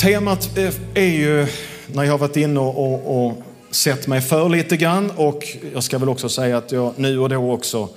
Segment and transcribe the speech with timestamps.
[0.00, 0.58] Temat
[0.94, 1.46] är ju,
[1.86, 5.82] när jag har varit inne och, och, och sett mig för lite grann och jag
[5.82, 7.88] ska väl också säga att jag nu och då också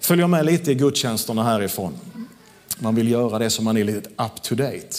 [0.00, 1.94] följer med lite i gudstjänsterna härifrån.
[2.78, 4.96] Man vill göra det så man är lite up to date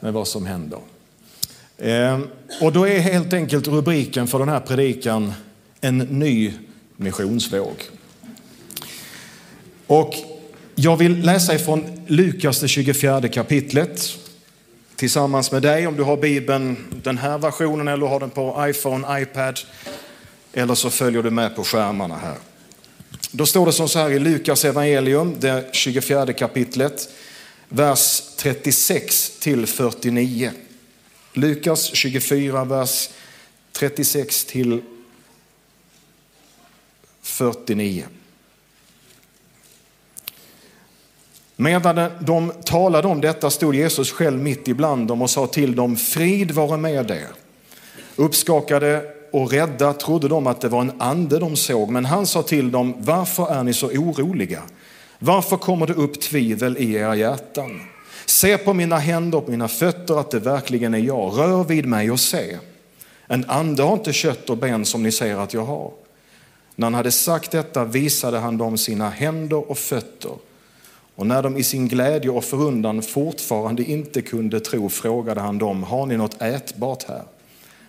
[0.00, 0.78] med vad som händer.
[1.78, 2.28] Ehm,
[2.60, 5.32] och då är helt enkelt rubriken för den här predikan
[5.80, 6.52] En ny
[6.96, 7.82] missionsvåg.
[9.86, 10.14] Och
[10.74, 14.18] jag vill läsa ifrån Lukas det 24 kapitlet
[14.96, 19.22] tillsammans med dig om du har Bibeln, den här versionen eller har den på iPhone,
[19.22, 19.60] iPad
[20.52, 22.36] eller så följer du med på skärmarna här.
[23.30, 27.08] Då står det som så här i Lukas evangelium, det 24 kapitlet,
[27.68, 30.52] vers 36 till 49.
[31.32, 33.08] Lukas 24, vers
[33.72, 34.82] 36 till
[37.22, 38.04] 49.
[41.56, 45.96] Medan de talade om detta stod Jesus själv mitt ibland dem och sa till dem,
[45.96, 47.28] frid vare med er.
[48.16, 52.42] Uppskakade och rädda trodde de att det var en ande de såg, men han sa
[52.42, 54.62] till dem, varför är ni så oroliga?
[55.18, 57.80] Varför kommer det upp tvivel i era hjärtan?
[58.26, 61.38] Se på mina händer och mina fötter att det verkligen är jag.
[61.38, 62.58] Rör vid mig och se.
[63.26, 65.92] En ande har inte kött och ben som ni säger att jag har.
[66.74, 70.32] När han hade sagt detta visade han dem sina händer och fötter.
[71.16, 75.82] Och när de i sin glädje och förundran fortfarande inte kunde tro frågade han dem,
[75.82, 77.22] har ni något ätbart här?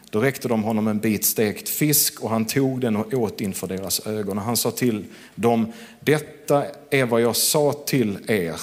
[0.09, 3.67] Då räckte de honom en bit stekt fisk och han tog den och åt inför
[3.67, 4.38] deras ögon.
[4.38, 5.05] Och han sa till
[5.36, 8.55] dem, detta är vad jag sa till er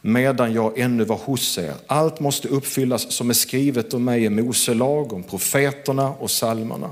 [0.00, 1.74] medan jag ännu var hos er.
[1.86, 6.90] Allt måste uppfyllas som är skrivet om mig i Mose lag, om profeterna och salmerna.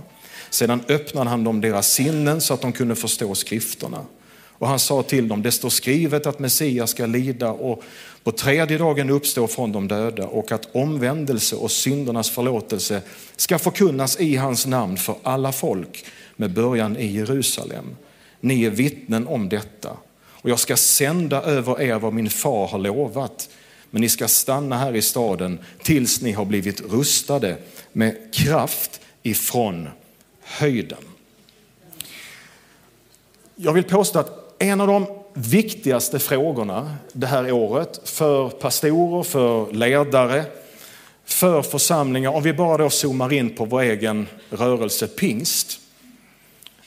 [0.51, 3.99] Sedan öppnade han dem deras sinnen så att de kunde förstå skrifterna.
[4.59, 7.83] Och han sa till dem, det står skrivet att Messias ska lida och
[8.23, 13.03] på tredje dagen uppstå från de döda och att omvändelse och syndernas förlåtelse
[13.37, 16.05] ska förkunnas i hans namn för alla folk
[16.37, 17.97] med början i Jerusalem.
[18.41, 19.97] Ni är vittnen om detta.
[20.27, 23.49] Och jag ska sända över er vad min far har lovat.
[23.91, 27.57] Men ni ska stanna här i staden tills ni har blivit rustade
[27.93, 29.89] med kraft ifrån
[30.43, 31.05] höjden.
[33.57, 39.73] Jag vill påstå att en av de viktigaste frågorna det här året för pastorer, för
[39.73, 40.45] ledare,
[41.25, 45.81] för församlingar, om vi bara då zoomar in på vår egen rörelse pingst.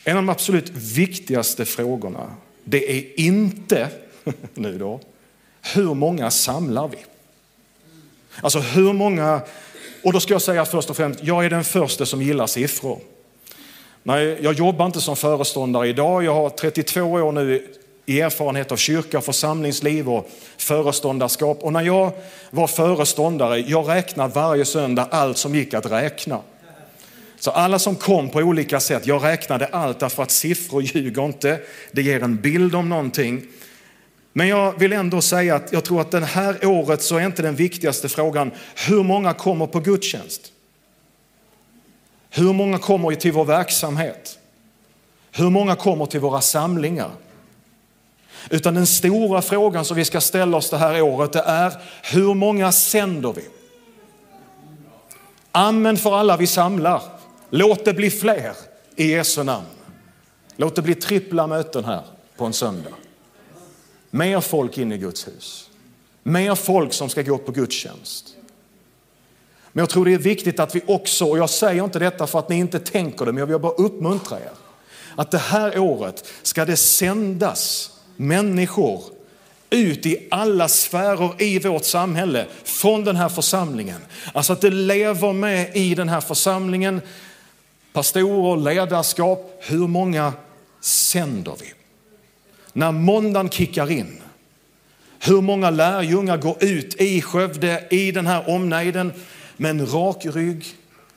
[0.04, 2.34] En av de absolut viktigaste frågorna,
[2.64, 3.90] det är inte,
[4.54, 5.00] nu då,
[5.76, 6.98] hur många samlar vi?
[8.42, 9.42] Alltså hur många,
[10.04, 13.00] och då ska jag säga först och främst, jag är den första som gillar siffror.
[14.08, 16.24] Nej, jag jobbar inte som föreståndare idag.
[16.24, 17.68] Jag har 32 år nu
[18.06, 21.64] i erfarenhet av kyrka, församlingsliv och föreståndarskap.
[21.64, 22.12] Och när jag
[22.50, 26.40] var föreståndare, jag räknade varje söndag allt som gick att räkna.
[27.40, 31.60] Så alla som kom på olika sätt, jag räknade allt därför att siffror ljuger inte.
[31.92, 33.42] Det ger en bild om någonting.
[34.34, 37.42] Men jag vill ändå säga att jag tror att det här året så är inte
[37.42, 38.52] den viktigaste frågan
[38.88, 40.52] hur många kommer på gudstjänst?
[42.38, 44.40] Hur många kommer till vår verksamhet?
[45.32, 47.12] Hur många kommer till våra samlingar?
[48.50, 52.34] Utan den stora frågan som vi ska ställa oss det här året det är hur
[52.34, 53.42] många sänder vi?
[55.52, 57.02] Amen för alla vi samlar.
[57.50, 58.54] Låt det bli fler
[58.96, 59.66] i Jesu namn.
[60.56, 62.04] Låt det bli trippla möten här
[62.38, 62.94] på en söndag.
[64.10, 65.70] Mer folk in i Guds hus.
[66.24, 68.36] Mer folk som ska gå på gudstjänst.
[69.78, 72.40] Men jag tror det är viktigt att vi också, och jag säger inte detta för
[72.40, 74.52] att ni inte tänker det, men jag vill bara uppmuntra er.
[75.16, 79.04] Att det här året ska det sändas människor
[79.70, 84.02] ut i alla sfärer i vårt samhälle från den här församlingen.
[84.34, 87.02] Alltså att det lever med i den här församlingen,
[87.94, 89.58] pastorer, ledarskap.
[89.60, 90.34] Hur många
[90.82, 91.74] sänder vi?
[92.74, 94.22] När måndagen kickar in,
[95.20, 99.14] hur många lärjungar går ut i Skövde, i den här omnejden
[99.58, 100.66] med en rak rygg,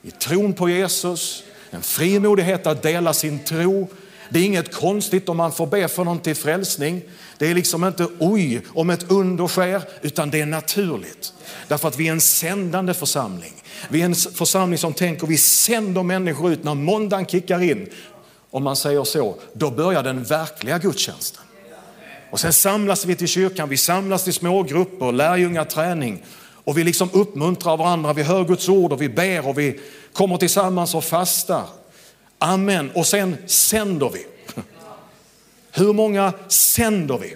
[0.02, 3.88] i tron på Jesus, en frimodighet att dela sin tro.
[4.30, 7.02] Det är inget konstigt om man får be för någon till frälsning.
[7.38, 11.32] Det är liksom inte oj om ett under sker, utan det är naturligt.
[11.68, 13.52] Därför att vi är en sändande församling.
[13.88, 17.88] Vi är en församling som tänker vi sänder människor ut när måndagen kickar in.
[18.50, 21.42] Om man säger så, då börjar den verkliga gudstjänsten.
[22.30, 26.22] Och sen samlas vi till kyrkan, vi samlas till smågrupper, lärjungaträning
[26.70, 29.80] och vi liksom uppmuntrar varandra, vi hör Guds ord och vi ber och vi
[30.12, 31.66] kommer tillsammans och fastar.
[32.38, 32.90] Amen.
[32.94, 34.26] Och sen sänder vi.
[35.72, 37.34] Hur många sänder vi?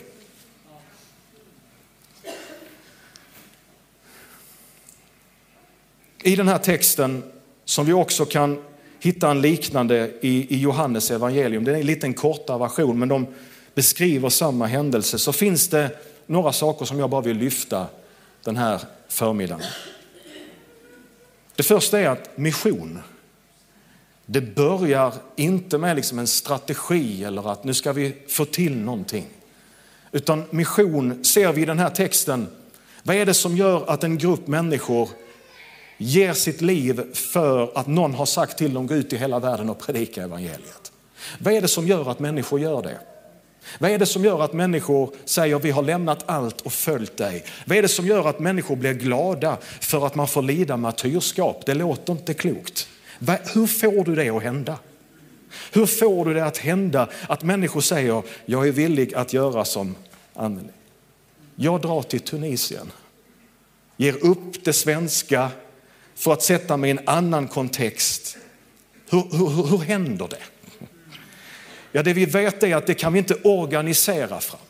[6.23, 7.23] I den här texten,
[7.65, 8.63] som vi också kan
[9.01, 13.27] hitta en liknande i, i Johannes evangelium, det är en liten kortare version, men de
[13.75, 15.91] beskriver samma händelse, så finns det
[16.27, 17.87] några saker som jag bara vill lyfta
[18.45, 19.67] den här förmiddagen.
[21.57, 22.99] Det första är att mission,
[24.27, 29.27] det börjar inte med liksom en strategi eller att nu ska vi få till någonting.
[30.13, 32.49] Utan mission ser vi i den här texten,
[33.03, 35.09] vad är det som gör att en grupp människor
[35.97, 39.71] ger sitt liv för att någon har sagt till dem gå ut i hela världen
[39.71, 40.93] och predika evangeliet?
[41.39, 42.99] Vad är det som gör att människor gör det?
[43.79, 47.45] Vad är det som gör att människor säger vi har lämnat allt och följt dig?
[47.67, 51.67] Vad är det som gör att människor blir glada för att man får lida martyrskap?
[51.67, 52.89] Det låter inte klokt.
[53.55, 54.79] Hur får du det att hända?
[55.73, 59.95] Hur får du det att hända att människor säger jag är villig att göra som
[60.35, 60.69] Anneli.
[61.57, 62.93] Jag drar till Tunisien,
[63.97, 65.51] ger upp det svenska
[66.15, 68.37] för att sätta mig i en annan kontext.
[69.11, 70.54] Hur, hur, hur händer det?
[71.97, 74.61] Ja, det vi vet är att det kan vi inte organisera fram.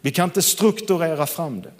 [0.00, 1.72] Vi kan inte strukturera fram det.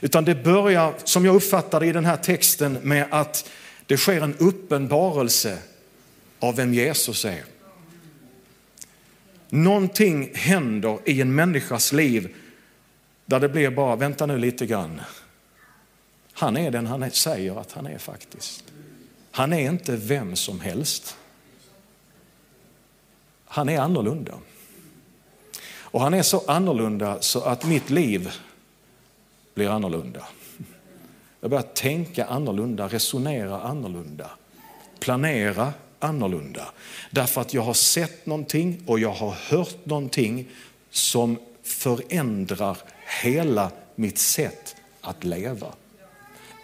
[0.00, 3.50] Utan det börjar, som jag uppfattar det i den här texten, med att
[3.86, 5.58] det sker en uppenbarelse
[6.38, 7.44] av vem Jesus är.
[9.48, 12.34] Någonting händer i en människas liv
[13.26, 15.00] där det blir bara, vänta nu lite grann.
[16.32, 18.64] Han är den han säger att han är faktiskt.
[19.30, 21.16] Han är inte vem som helst.
[23.56, 24.32] Han är annorlunda.
[25.68, 28.30] Och han är så annorlunda så att mitt liv
[29.54, 30.20] blir annorlunda.
[31.40, 34.30] Jag börjar tänka annorlunda, resonera annorlunda,
[35.00, 36.68] planera annorlunda.
[37.10, 40.48] Därför att jag har sett någonting och jag har hört någonting
[40.90, 42.78] som förändrar
[43.22, 45.72] hela mitt sätt att leva.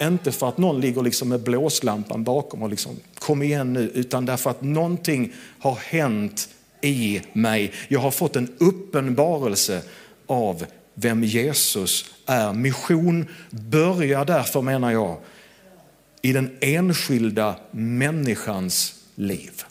[0.01, 4.27] Inte för att någon ligger liksom med blåslampan bakom och liksom kom igen nu, utan
[4.27, 6.49] därför att någonting har hänt
[6.83, 7.73] i mig.
[7.89, 9.83] Jag har fått en uppenbarelse
[10.27, 12.53] av vem Jesus är.
[12.53, 15.19] Mission börjar därför menar jag
[16.23, 19.63] i den enskilda människans liv.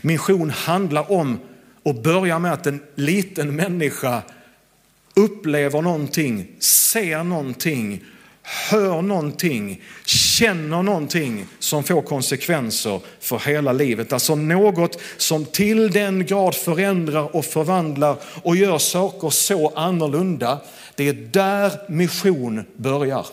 [0.00, 1.38] Mission handlar om
[1.84, 4.22] att börja med att en liten människa
[5.14, 8.04] upplever någonting, ser någonting,
[8.44, 14.12] hör någonting, känner någonting som får konsekvenser för hela livet.
[14.12, 20.60] Alltså något som till den grad förändrar och förvandlar och gör saker så annorlunda.
[20.94, 23.26] Det är där mission börjar.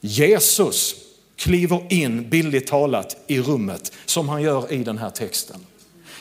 [0.00, 0.94] Jesus
[1.36, 5.66] kliver in, billigt talat, i rummet som han gör i den här texten.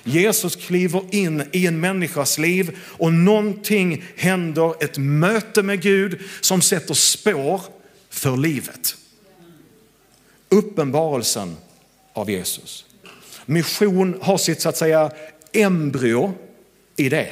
[0.04, 6.62] Jesus kliver in i en människas liv och någonting händer, ett möte med Gud som
[6.62, 7.62] sätter spår
[8.10, 8.96] för livet.
[10.50, 11.58] Uppenbarelsen
[12.14, 12.86] av Jesus.
[13.46, 15.12] Mission har sitt så att säga
[15.54, 16.34] embryo
[16.96, 17.30] i det.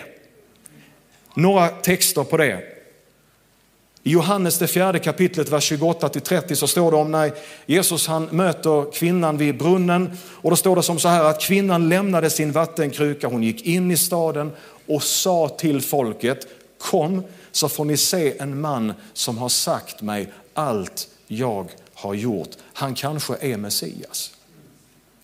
[1.35, 2.70] Några texter på det.
[4.03, 7.31] I Johannes det fjärde kapitlet, vers 28 30 så står det om när
[7.65, 11.89] Jesus han möter kvinnan vid brunnen och då står det som så här att kvinnan
[11.89, 14.51] lämnade sin vattenkruka, hon gick in i staden
[14.88, 20.33] och sa till folket, kom så får ni se en man som har sagt mig
[20.54, 22.49] allt jag har gjort.
[22.73, 24.31] Han kanske är Messias.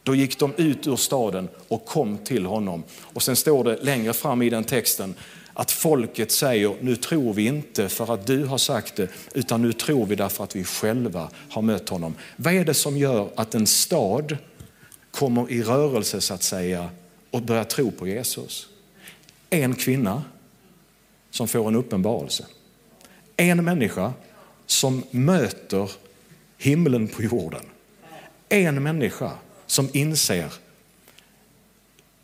[0.03, 2.83] Då gick de ut ur staden och kom till honom.
[3.01, 5.15] Och sen står det längre fram i den texten
[5.59, 9.73] att folket säger, nu tror vi inte för att du har sagt det, utan nu
[9.73, 12.15] tror vi därför att vi själva har mött honom.
[12.35, 14.37] Vad är det som gör att en stad
[15.11, 16.89] kommer i rörelse så att säga
[17.31, 18.67] och börjar tro på Jesus?
[19.49, 20.23] En kvinna
[21.31, 22.45] som får en uppenbarelse.
[23.37, 24.13] En människa
[24.65, 25.91] som möter
[26.57, 27.65] himlen på jorden.
[28.49, 29.31] En människa
[29.65, 30.53] som inser,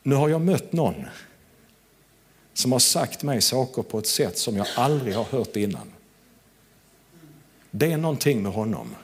[0.04, 1.06] nu har jag mött någon
[2.54, 5.92] som har sagt mig saker på ett sätt som jag aldrig har hört innan.
[7.72, 8.96] Det är någonting med honom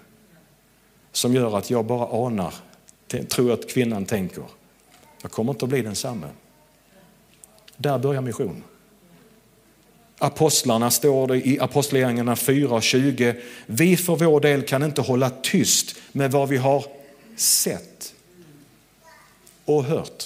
[1.11, 2.53] som gör att jag bara anar,
[3.27, 4.43] tror att kvinnan tänker,
[5.21, 6.27] jag kommer inte att bli densamme.
[7.77, 8.63] Där börjar mission.
[10.17, 13.41] Apostlarna står det i Apostlagärningarna 4.20.
[13.65, 16.85] Vi för vår del kan inte hålla tyst med vad vi har
[17.35, 18.13] sett
[19.65, 20.23] och hört.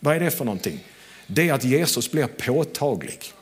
[0.00, 0.80] Vad är det för någonting?
[1.26, 3.32] Det är att Jesus blir påtaglig.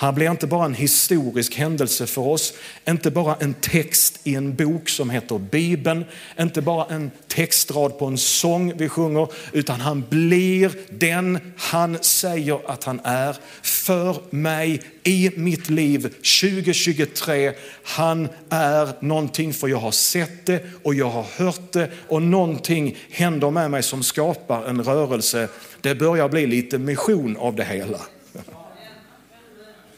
[0.00, 2.52] Han blir inte bara en historisk händelse för oss,
[2.88, 6.04] inte bara en text i en bok som heter Bibeln,
[6.40, 12.70] inte bara en textrad på en sång vi sjunger, utan han blir den han säger
[12.70, 16.02] att han är för mig i mitt liv
[16.40, 17.52] 2023.
[17.82, 22.96] Han är någonting för jag har sett det och jag har hört det och någonting
[23.10, 25.48] händer med mig som skapar en rörelse.
[25.80, 28.00] Det börjar bli lite mission av det hela.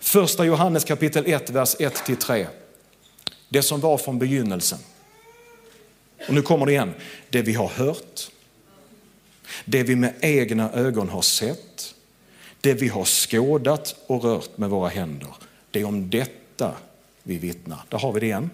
[0.01, 2.47] Första Johannes kapitel 1, vers 1-3.
[3.49, 4.79] Det som var från begynnelsen.
[6.29, 6.95] Och nu kommer det igen.
[7.31, 8.31] Det vi har hört,
[9.65, 11.95] det vi med egna ögon har sett,
[12.61, 15.29] det vi har skådat och rört med våra händer.
[15.71, 16.73] Det är om detta
[17.23, 17.83] vi vittnar.
[17.89, 18.51] Där har vi det igen.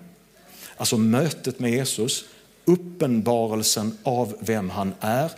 [0.76, 2.25] Alltså mötet med Jesus,
[2.64, 5.30] uppenbarelsen av vem han är,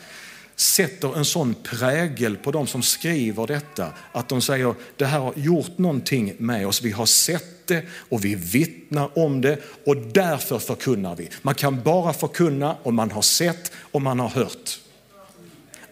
[0.60, 5.32] sätter en sån prägel på de som skriver detta att de säger det här har
[5.36, 6.82] gjort någonting med oss.
[6.82, 11.28] Vi har sett det och vi vittnar om det och därför förkunnar vi.
[11.42, 14.78] Man kan bara förkunna om man har sett och man har hört.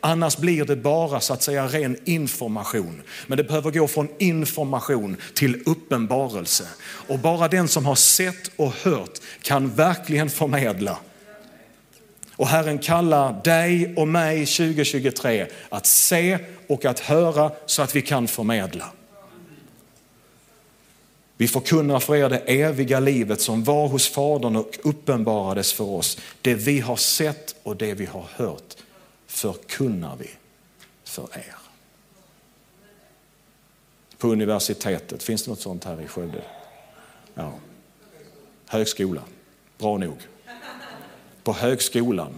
[0.01, 3.03] Annars blir det bara så att säga ren information.
[3.27, 6.65] Men det behöver gå från information till uppenbarelse.
[6.83, 10.99] Och bara den som har sett och hört kan verkligen förmedla
[12.37, 18.03] och Herren kallar dig och mig 2023 att se och att höra så att vi
[18.03, 18.93] kan förmedla.
[21.37, 26.19] Vi förkunnar för er det eviga livet som var hos Fadern och uppenbarades för oss.
[26.43, 28.77] Det vi har sett och det vi har hört
[29.27, 30.31] förkunnar vi
[31.05, 31.55] för er.
[34.19, 36.43] På universitetet, finns det något sånt här i Skövde?
[37.35, 37.53] Ja.
[38.67, 39.23] Högskola,
[39.79, 40.17] bra nog
[41.47, 42.35] på högskolan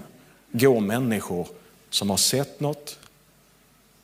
[0.52, 1.48] går människor
[1.90, 2.98] som har sett något,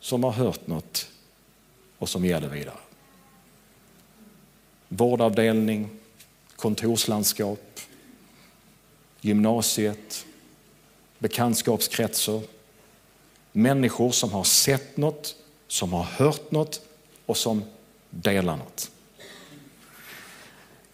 [0.00, 1.08] som har hört något
[1.98, 2.76] och som ger det vidare.
[4.88, 5.88] Vårdavdelning,
[6.56, 7.80] kontorslandskap,
[9.20, 10.26] gymnasiet,
[11.18, 12.40] bekantskapskretsar.
[13.52, 15.36] Människor som har sett något,
[15.68, 16.80] som har hört något
[17.26, 17.64] och som
[18.10, 18.90] delar något.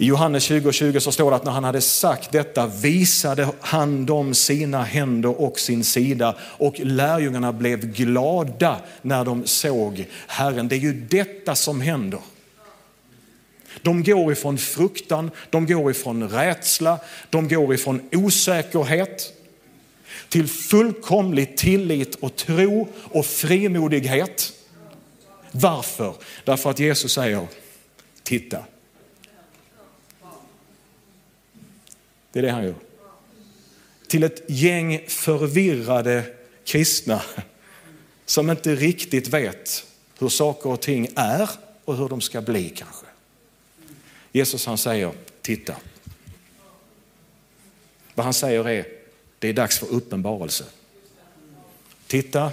[0.00, 4.06] I Johannes 20 20 så står det att när han hade sagt detta visade han
[4.06, 10.68] dem sina händer och sin sida och lärjungarna blev glada när de såg Herren.
[10.68, 12.20] Det är ju detta som händer.
[13.82, 16.98] De går ifrån fruktan, de går ifrån rädsla,
[17.30, 19.32] de går ifrån osäkerhet
[20.28, 24.52] till fullkomlig tillit och tro och frimodighet.
[25.50, 26.14] Varför?
[26.44, 27.46] Därför att Jesus säger,
[28.22, 28.58] titta
[32.32, 32.74] Det är det han gör.
[34.08, 36.24] Till ett gäng förvirrade
[36.64, 37.22] kristna
[38.26, 39.86] som inte riktigt vet
[40.18, 41.50] hur saker och ting är
[41.84, 43.06] och hur de ska bli kanske.
[44.32, 45.76] Jesus han säger, titta.
[48.14, 48.86] Vad han säger är,
[49.38, 50.64] det är dags för uppenbarelse.
[52.06, 52.52] Titta,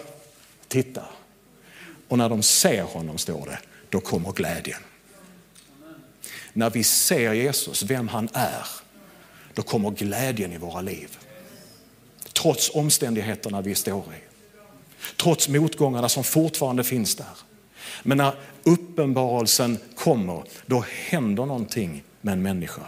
[0.68, 1.06] titta.
[2.08, 4.80] Och när de ser honom, står det, då kommer glädjen.
[6.54, 8.68] När vi ser Jesus, vem han är,
[9.58, 11.18] då kommer glädjen i våra liv.
[12.34, 14.22] Trots omständigheterna vi står i.
[15.16, 17.38] Trots motgångarna som fortfarande finns där.
[18.04, 18.34] Men när
[18.64, 22.82] uppenbarelsen kommer, då händer någonting med en människa.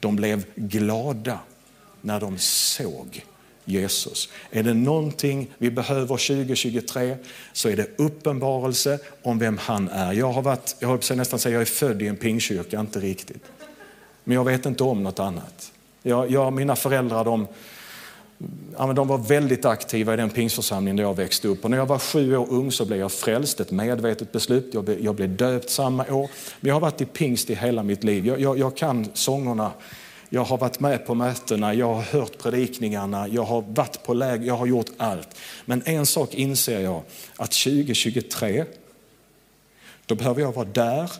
[0.00, 1.38] De blev glada
[2.00, 3.24] när de såg
[3.64, 4.28] Jesus.
[4.50, 7.16] Är det någonting vi behöver 2023
[7.52, 10.12] så är det uppenbarelse om vem han är.
[10.12, 13.44] Jag har varit, jag har nästan säga jag är född i en pingkyrka, inte riktigt.
[14.24, 15.72] Men jag vet inte om något annat.
[16.08, 17.46] Jag, jag, mina föräldrar de,
[18.78, 21.64] ja, de var väldigt aktiva i den pingstförsamling där jag växte upp.
[21.64, 24.70] Och när jag var sju år ung så blev jag frälst, ett medvetet beslut.
[24.72, 26.30] Jag, blev, jag blev döpt samma år.
[26.60, 28.26] Men jag har varit i pingst i hela mitt liv.
[28.26, 29.70] Jag, jag, jag kan sångerna.
[30.28, 34.46] Jag har varit med på mötena, jag har hört predikningarna, jag har varit på läger,
[34.46, 35.28] jag har gjort allt.
[35.64, 37.02] Men en sak inser jag,
[37.36, 38.64] att 2023,
[40.06, 41.12] då behöver jag vara där.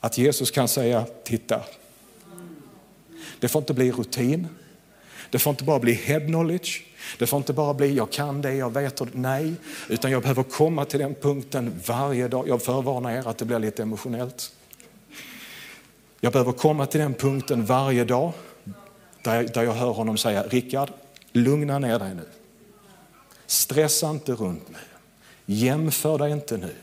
[0.00, 1.60] Att Jesus kan säga, titta,
[3.40, 4.48] det får inte bli rutin.
[5.30, 6.82] Det får inte bara bli head knowledge.
[7.18, 9.54] Det får inte bara bli jag kan det, jag vet och nej.
[9.88, 12.48] Utan jag behöver komma till den punkten varje dag.
[12.48, 14.52] Jag förvarnar er att det blir lite emotionellt.
[16.20, 18.32] Jag behöver komma till den punkten varje dag
[19.22, 20.90] där jag, där jag hör honom säga, Rickard,
[21.32, 22.28] lugna ner dig nu.
[23.46, 24.78] Stressa inte runt nu.
[25.46, 26.74] Jämför dig inte nu.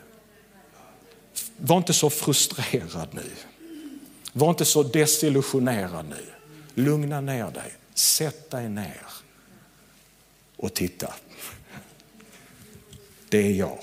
[1.57, 3.31] Var inte så frustrerad nu.
[4.33, 6.34] Var inte så desillusionerad nu.
[6.75, 9.01] Lugna ner dig, sätt dig ner
[10.57, 11.13] och titta.
[13.29, 13.79] Det är jag.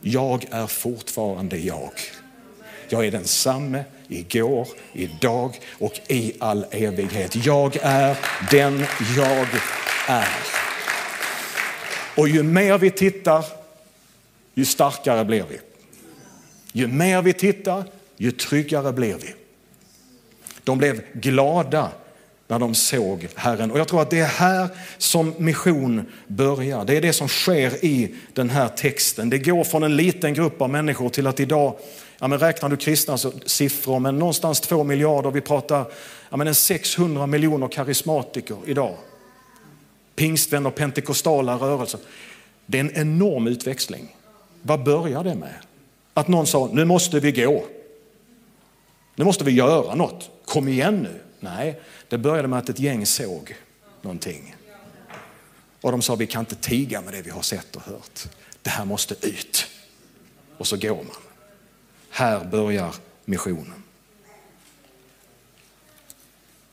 [0.00, 1.92] Jag är fortfarande jag.
[2.88, 7.46] Jag är densamme igår, idag och i all evighet.
[7.46, 8.18] Jag är
[8.50, 8.84] den
[9.16, 9.48] jag
[10.08, 10.36] är.
[12.16, 13.44] Och ju mer vi tittar,
[14.54, 15.60] ju starkare blir vi.
[16.72, 17.84] Ju mer vi tittar,
[18.16, 19.34] ju tryggare blir vi.
[20.64, 21.90] De blev glada
[22.48, 23.70] när de såg Herren.
[23.70, 26.84] Och jag tror att det är här som mission börjar.
[26.84, 29.30] Det är det som sker i den här texten.
[29.30, 31.74] Det går från en liten grupp av människor till att idag,
[32.18, 35.86] ja men räknar du kristna siffror, men någonstans två miljarder, vi pratar
[36.30, 38.94] ja men 600 miljoner karismatiker idag.
[40.16, 42.00] Pingstvänner, pentekostala rörelser.
[42.66, 44.16] Det är en enorm utväxling.
[44.62, 45.54] Vad börjar det med?
[46.14, 47.64] Att någon sa, nu måste vi gå.
[49.16, 50.30] Nu måste vi göra något.
[50.44, 51.20] Kom igen nu.
[51.40, 51.80] Nej,
[52.14, 53.56] det började med att ett gäng såg
[54.02, 54.56] någonting.
[55.80, 58.20] Och de sa, vi kan inte tiga med det vi har sett och hört.
[58.62, 59.66] Det här måste ut.
[60.58, 61.16] Och så går man.
[62.10, 62.94] Här börjar
[63.24, 63.82] missionen.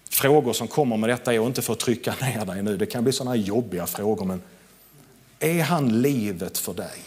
[0.09, 3.03] Frågor som kommer med detta är inte för att trycka ner dig nu, det kan
[3.03, 4.41] bli sådana jobbiga frågor, men
[5.39, 7.01] är han livet för dig?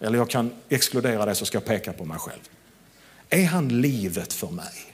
[0.00, 2.48] Eller jag kan exkludera det så ska jag peka på mig själv.
[3.30, 4.93] Är han livet för mig?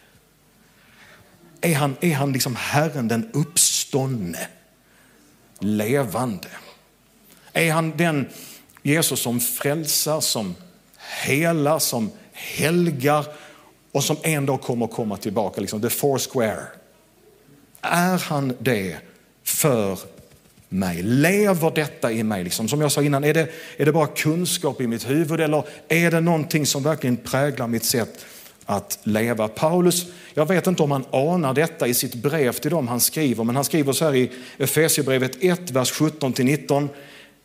[1.61, 4.49] Är han, är han liksom Herren den uppståndne,
[5.59, 6.49] levande?
[7.53, 8.29] Är han den
[8.83, 10.55] Jesus som frälsar, som
[10.97, 13.27] helar, som helgar
[13.93, 16.63] och som en dag kommer att komma tillbaka, liksom the four square.
[17.81, 18.97] Är han det
[19.45, 19.99] för
[20.69, 21.03] mig?
[21.03, 22.45] Lever detta i mig?
[22.45, 25.65] Liksom, som jag sa innan, är det, är det bara kunskap i mitt huvud eller
[25.89, 28.25] är det någonting som verkligen präglar mitt sätt
[28.71, 29.49] att leva?
[29.49, 33.45] Paulus, jag vet inte om han anar detta i sitt brev till dem han skriver,
[33.45, 36.89] men han skriver så här i Efesierbrevet 1, vers 17-19.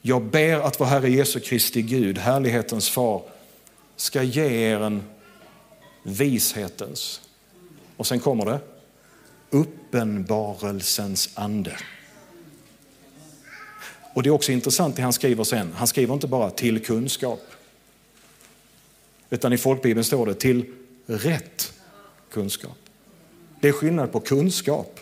[0.02, 3.22] Jag ber att vår Herre Jesu Kristi Gud, härlighetens far,
[3.96, 5.04] ska ge er en
[6.04, 7.22] vishetens,
[7.98, 8.60] och sen kommer det,
[9.50, 11.78] uppenbarelsens ande.
[14.14, 15.74] Och det är också intressant det han skriver sen.
[15.76, 17.42] Han skriver inte bara till kunskap.
[19.30, 20.66] Utan i folkbibeln står det till
[21.06, 21.74] rätt
[22.32, 22.78] kunskap.
[23.62, 25.00] Det är skillnad på kunskap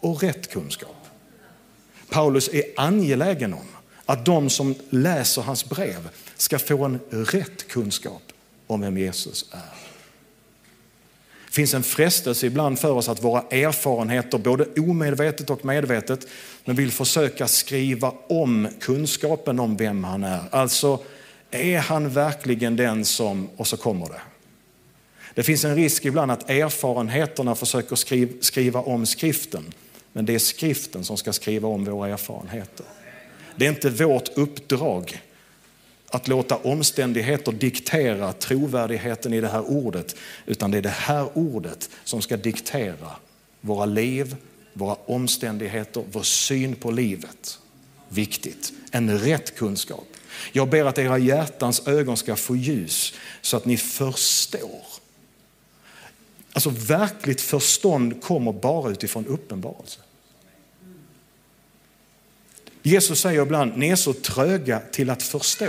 [0.00, 0.96] och rätt kunskap.
[2.08, 3.68] Paulus är angelägen om
[4.06, 8.22] att de som läser hans brev ska få en rätt kunskap
[8.66, 9.82] om vem Jesus är.
[11.46, 16.26] Det finns en frestelse ibland för oss att våra erfarenheter, både omedvetet och medvetet,
[16.64, 20.40] men vill försöka skriva om kunskapen om vem han är.
[20.50, 20.98] Alltså,
[21.50, 24.20] är han verkligen den som, och så kommer det.
[25.34, 29.74] Det finns en risk ibland att erfarenheterna försöker skriva, skriva om skriften,
[30.12, 32.86] men det är skriften som ska skriva om våra erfarenheter.
[33.56, 35.22] Det är inte vårt uppdrag
[36.08, 40.16] att låta omständigheter diktera trovärdigheten i det här ordet,
[40.46, 43.10] utan det är det här ordet som ska diktera
[43.60, 44.36] våra liv,
[44.72, 47.58] våra omständigheter, vår syn på livet.
[48.08, 48.72] Viktigt.
[48.90, 50.06] En rätt kunskap.
[50.52, 55.01] Jag ber att era hjärtans ögon ska få ljus så att ni förstår.
[56.52, 60.00] Alltså verkligt förstånd kommer bara utifrån uppenbarelse.
[62.82, 65.68] Jesus säger ibland, ni är så tröga till att förstå.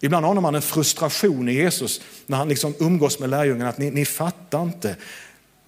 [0.00, 3.90] Ibland anar man en frustration i Jesus när han liksom umgås med lärjungarna, att ni,
[3.90, 4.96] ni fattar inte.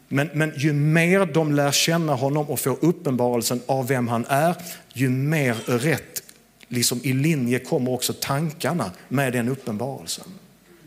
[0.09, 4.57] Men, men ju mer de lär känna honom och får uppenbarelsen av vem han är,
[4.93, 6.23] ju mer rätt
[6.69, 10.25] liksom i linje kommer också tankarna med den uppenbarelsen.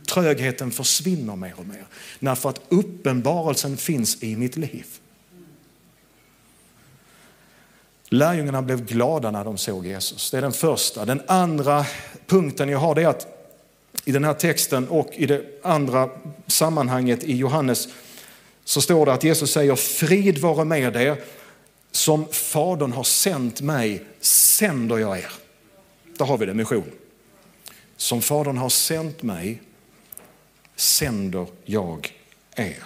[0.07, 1.85] Trögheten försvinner mer och mer,
[2.19, 4.85] därför att uppenbarelsen finns i mitt liv.
[8.09, 10.31] Lärjungarna blev glada när de såg Jesus.
[10.31, 11.05] Det är den första.
[11.05, 11.85] Den andra
[12.27, 13.27] punkten jag har är att
[14.05, 16.09] i den här texten och i det andra
[16.47, 17.87] sammanhanget i Johannes
[18.63, 21.21] så står det att Jesus säger frid vare med er.
[21.91, 25.31] Som Fadern har sänt mig sänder jag er.
[26.17, 26.91] Där har vi det, mission.
[27.97, 29.61] Som Fadern har sänt mig
[30.77, 32.13] sänder jag
[32.55, 32.83] er.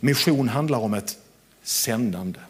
[0.00, 1.18] Mission handlar om ett
[1.62, 2.40] sändande.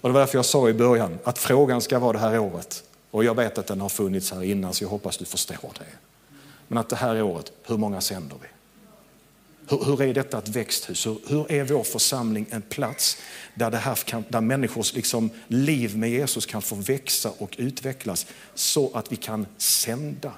[0.00, 2.84] Och det var därför jag sa i början att frågan ska vara det här året.
[3.10, 5.84] Och jag vet att den har funnits här innan så jag hoppas du förstår det.
[6.68, 8.48] Men att det här året, hur många sänder vi?
[9.68, 11.06] Hur, hur är detta ett växthus?
[11.06, 13.18] Hur, hur, är vår församling en plats
[13.54, 18.26] där, det här kan, där människors liksom liv med Jesus kan få växa och utvecklas
[18.54, 20.32] så att vi kan sända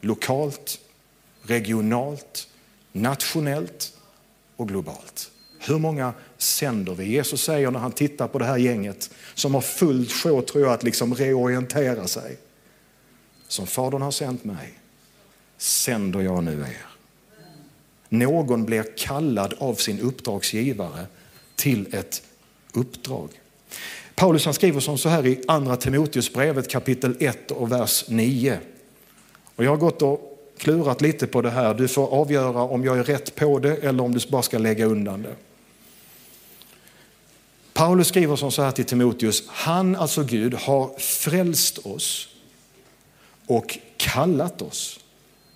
[0.00, 0.78] lokalt,
[1.42, 2.48] regionalt,
[2.92, 3.92] nationellt
[4.56, 5.30] och globalt.
[5.58, 7.04] Hur många sänder vi?
[7.04, 10.72] Jesus säger när han tittar på det här gänget som har fullt sjå tror jag
[10.72, 12.36] att liksom reorientera sig.
[13.48, 14.78] Som Fadern har sänt mig
[15.58, 16.86] sänder jag nu er.
[18.08, 21.06] Någon blir kallad av sin uppdragsgivare
[21.56, 22.22] till ett
[22.72, 23.28] uppdrag.
[24.14, 28.58] Paulus han skriver som så här i andra Timoteusbrevet kapitel 1 och vers 9.
[29.56, 30.31] Och jag har gått och
[30.62, 31.74] klurat lite på det här.
[31.74, 34.86] Du får avgöra om jag är rätt på det eller om du bara ska lägga
[34.86, 35.34] undan det.
[37.72, 42.28] Paulus skriver som så här till Timoteus, han, alltså Gud, har frälst oss
[43.46, 45.00] och kallat oss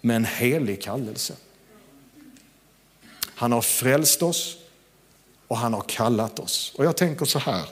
[0.01, 1.35] med en helig kallelse.
[3.25, 4.57] Han har frälst oss
[5.49, 6.73] och han har kallat oss.
[6.77, 7.65] Och jag tänker så här,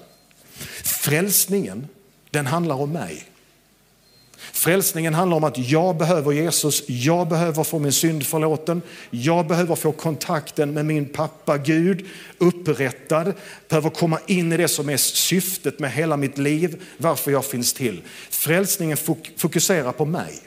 [0.83, 1.89] frälsningen
[2.31, 3.25] den handlar om mig.
[4.53, 9.75] Frälsningen handlar om att jag behöver Jesus, jag behöver få min synd förlåten, jag behöver
[9.75, 12.07] få kontakten med min pappa Gud
[12.39, 13.33] upprättad,
[13.69, 17.73] behöver komma in i det som är syftet med hela mitt liv, varför jag finns
[17.73, 18.03] till.
[18.31, 18.97] Frälsningen
[19.37, 20.41] fokuserar på mig,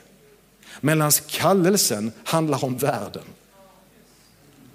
[0.80, 3.24] medan kallelsen handlar om världen.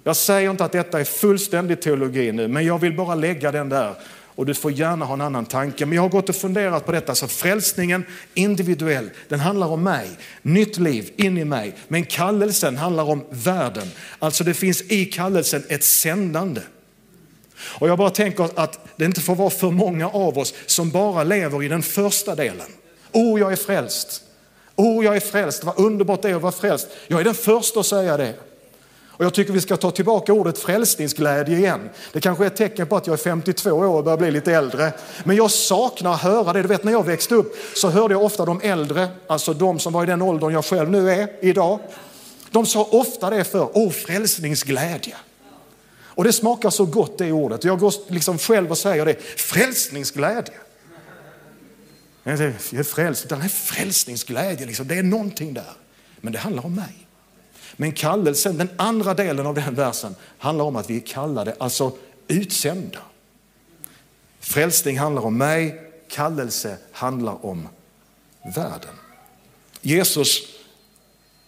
[0.04, 3.68] Jag säger inte att detta är fullständig teologi nu, men jag vill bara lägga den
[3.68, 3.94] där
[4.34, 5.86] och du får gärna ha en annan tanke.
[5.86, 10.08] Men jag har gått och funderat på detta, så frälsningen individuell, den handlar om mig,
[10.42, 11.74] nytt liv in i mig.
[11.88, 13.90] Men kallelsen handlar om världen.
[14.18, 16.60] Alltså det finns i kallelsen ett sändande.
[17.56, 21.24] Och jag bara tänker att det inte får vara för många av oss som bara
[21.24, 22.66] lever i den första delen.
[23.12, 24.22] Oh, jag är frälst.
[24.76, 25.64] Oh, jag är frälst.
[25.64, 26.88] Vad underbart det är att vara frälst.
[27.06, 28.34] Jag är den första att säga det.
[29.16, 31.90] Och jag tycker vi ska ta tillbaka ordet frälsningsglädje igen.
[32.12, 34.52] Det kanske är ett tecken på att jag är 52 år och börjar bli lite
[34.52, 34.92] äldre.
[35.24, 36.62] Men jag saknar att höra det.
[36.62, 39.92] Du vet när jag växte upp så hörde jag ofta de äldre, alltså de som
[39.92, 41.78] var i den åldern jag själv nu är idag.
[42.50, 45.16] De sa ofta det för, åh frälsningsglädje.
[46.14, 47.64] Och det smakar så gott det ordet.
[47.64, 50.54] Jag går liksom själv och säger det, frälsningsglädje.
[52.22, 54.88] Jag är frälst, utan frälsningsglädje, liksom.
[54.88, 55.72] det är någonting där.
[56.20, 57.03] Men det handlar om mig.
[57.76, 61.92] Men kallelsen, den andra delen av den versen, handlar om att vi är kallade, alltså
[62.28, 62.98] utsända.
[64.40, 67.68] Frälsning handlar om mig, kallelse handlar om
[68.56, 68.94] världen.
[69.80, 70.42] Jesus,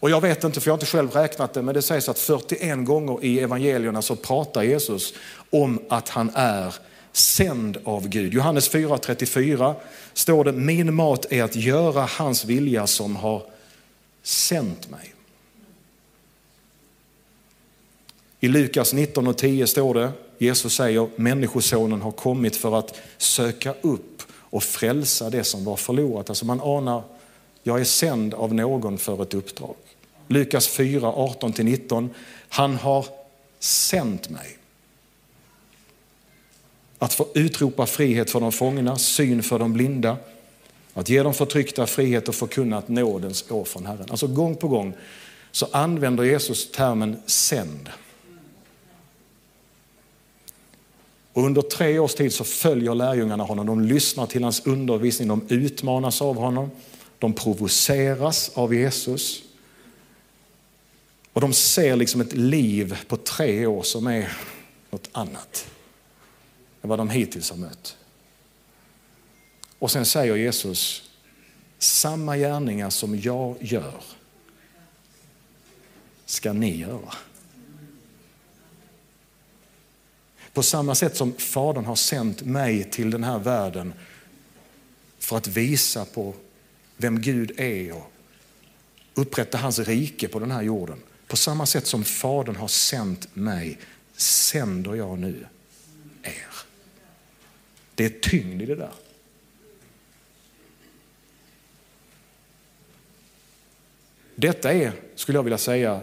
[0.00, 2.18] och jag vet inte för jag har inte själv räknat det, men det sägs att
[2.18, 5.14] 41 gånger i evangelierna så pratar Jesus
[5.50, 6.74] om att han är
[7.12, 8.34] sänd av Gud.
[8.34, 9.74] Johannes 4.34
[10.12, 13.42] står det, min mat är att göra hans vilja som har
[14.22, 15.15] sänt mig.
[18.40, 23.75] I Lukas 19 och 10 står det, Jesus säger människosonen har kommit för att söka
[23.81, 26.29] upp och frälsa det som var förlorat.
[26.29, 27.03] Alltså man anar,
[27.62, 29.75] jag är sänd av någon för ett uppdrag.
[30.29, 32.09] Lukas 4, 18-19,
[32.49, 33.07] han har
[33.59, 34.59] sänt mig.
[36.99, 40.16] Att få utropa frihet för de fångna, syn för de blinda,
[40.94, 44.07] att ge de förtryckta frihet och förkunna att nådens år från Herren.
[44.11, 44.94] Alltså gång på gång
[45.53, 47.90] så använder Jesus termen sänd.
[51.37, 53.66] Och under tre års tid så följer lärjungarna honom.
[53.66, 56.70] De lyssnar till hans undervisning, de utmanas av honom,
[57.18, 59.42] de provoceras av Jesus.
[61.33, 64.33] Och de ser liksom ett liv på tre år som är
[64.90, 65.66] något annat
[66.83, 67.96] än vad de hittills har mött.
[69.79, 71.11] Och sen säger Jesus,
[71.79, 74.03] samma gärningar som jag gör
[76.27, 77.14] ska ni göra.
[80.57, 83.95] På samma sätt som Fadern har sänt mig till den här världen
[85.19, 86.35] för att visa på
[86.97, 88.12] vem Gud är och
[89.14, 90.99] upprätta hans rike på den här jorden.
[91.27, 93.79] På samma sätt som Fadern har sänt mig
[94.16, 95.47] sänder jag nu
[96.23, 96.55] er.
[97.95, 98.92] Det är tyngd i det där.
[104.35, 106.01] Detta är, skulle jag vilja säga,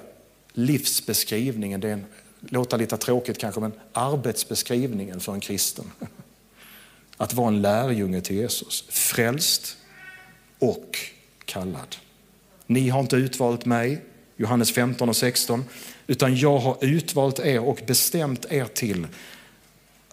[0.52, 1.82] livsbeskrivningen.
[1.82, 2.06] Det är en
[2.50, 5.86] låta lite tråkigt kanske, men arbetsbeskrivningen för en kristen.
[7.18, 9.78] Att vara en lärjunge till Jesus, frälst
[10.60, 10.98] och
[11.46, 11.96] kallad.
[12.68, 14.02] Ni har inte utvalt mig,
[14.38, 15.64] Johannes 15 och 16,
[16.08, 19.08] utan jag har utvalt er och bestämt er till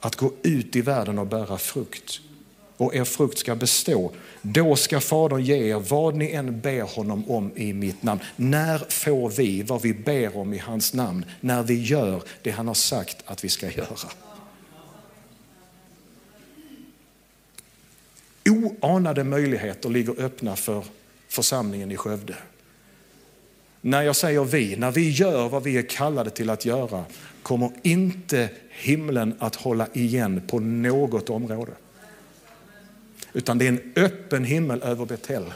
[0.01, 2.21] att gå ut i världen och bära frukt
[2.81, 4.13] och er frukt ska bestå.
[4.43, 8.21] Då ska Fadern ge er vad ni än ber honom om i mitt namn.
[8.37, 11.25] När får vi vad vi ber om i hans namn?
[11.41, 13.87] När vi gör det han har sagt att vi ska göra.
[18.49, 20.85] Oanade möjligheter ligger öppna för
[21.29, 22.35] församlingen i Skövde.
[23.81, 27.05] När jag säger vi, när vi gör vad vi är kallade till att göra
[27.43, 31.73] kommer inte himlen att hålla igen på något område.
[33.33, 35.53] Utan det är en öppen himmel över Betel.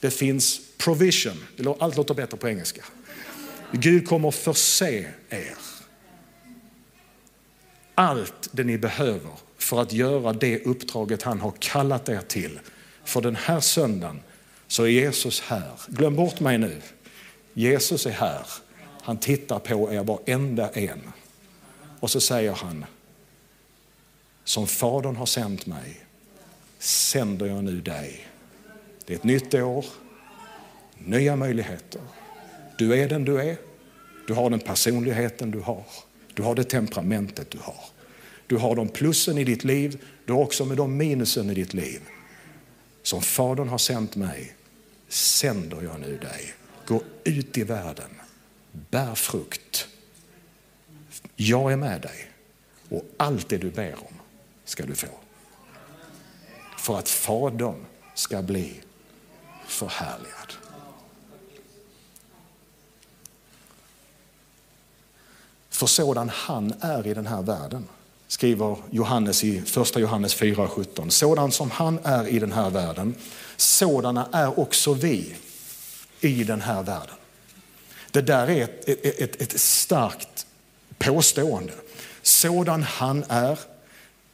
[0.00, 1.44] Det finns provision.
[1.78, 2.82] Allt låter bättre på engelska.
[3.72, 5.56] Gud kommer förse er.
[7.94, 12.60] Allt det ni behöver för att göra det uppdraget han har kallat er till.
[13.04, 14.20] För den här söndagen
[14.66, 15.72] så är Jesus här.
[15.88, 16.80] Glöm bort mig nu.
[17.54, 18.46] Jesus är här.
[19.02, 21.00] Han tittar på er varenda en.
[22.00, 22.84] Och så säger han,
[24.44, 26.00] som Fadern har sänt mig
[26.78, 28.26] sänder jag nu dig.
[29.04, 29.84] Det är ett nytt år,
[30.98, 32.00] nya möjligheter.
[32.78, 33.56] Du är den du är.
[34.26, 35.84] Du har den personligheten du har.
[36.34, 37.84] Du har det temperamentet du har.
[38.46, 41.74] Du har de plussen i ditt liv, du har också med de minusen i ditt
[41.74, 42.00] liv.
[43.02, 44.54] Som Fadern har sänt mig
[45.08, 46.54] sänder jag nu dig.
[46.86, 48.10] Gå ut i världen,
[48.72, 49.88] bär frukt.
[51.36, 52.30] Jag är med dig
[52.88, 54.11] och allt det du ber om
[54.64, 55.06] ska du få.
[56.78, 58.80] För att Fadern ska bli
[59.66, 60.52] förhärligad.
[65.70, 67.88] För sådan han är i den här världen,
[68.28, 71.08] skriver Johannes i första Johannes 4.17.
[71.08, 73.14] Sådan som han är i den här världen,
[73.56, 75.36] sådana är också vi
[76.20, 77.14] i den här världen.
[78.10, 80.46] Det där är ett, ett, ett, ett starkt
[80.98, 81.72] påstående.
[82.22, 83.58] Sådan han är,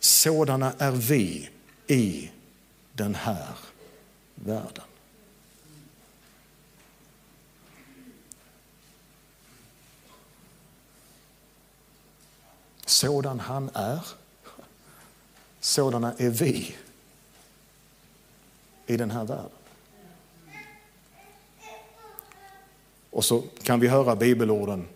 [0.00, 1.48] sådana är vi
[1.86, 2.30] i
[2.92, 3.54] den här
[4.34, 4.84] världen.
[12.86, 14.06] Sådan han är,
[15.60, 16.76] sådana är vi
[18.86, 19.50] i den här världen.
[23.10, 24.88] Och så kan vi höra bibelorden,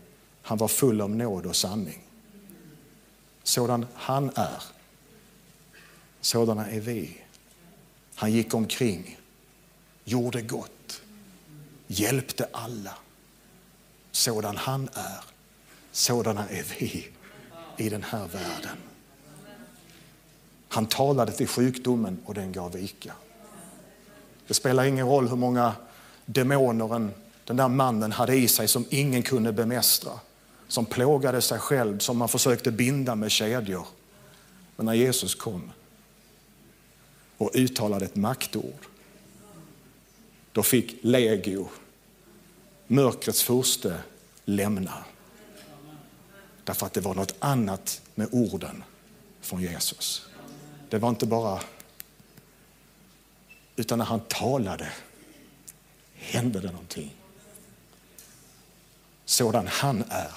[0.42, 2.02] han var full av nåd och sanning.
[3.42, 4.62] Sådan han är,
[6.22, 7.18] sådana är vi.
[8.14, 9.18] Han gick omkring,
[10.04, 11.02] gjorde gott,
[11.86, 12.94] hjälpte alla.
[14.12, 15.24] Sådan han är,
[15.92, 17.08] sådana är vi
[17.76, 18.76] i den här världen.
[20.68, 23.12] Han talade till sjukdomen och den gav vika.
[24.46, 25.74] Det spelar ingen roll hur många
[26.26, 27.10] demoner
[27.44, 30.12] den där mannen hade i sig som ingen kunde bemästra.
[30.68, 33.86] Som plågade sig själv, som man försökte binda med kedjor.
[34.76, 35.70] Men när Jesus kom
[37.42, 38.86] och uttalade ett maktord,
[40.52, 41.68] då fick legio,
[42.86, 44.00] mörkrets furste,
[44.44, 45.04] lämna.
[46.64, 48.84] Därför att det var något annat med orden
[49.40, 50.26] från Jesus.
[50.88, 51.60] Det var inte bara,
[53.76, 54.92] utan när han talade
[56.14, 57.16] hände det någonting.
[59.24, 60.34] Sådan han är,